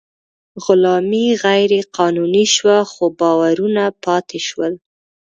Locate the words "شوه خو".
2.55-3.05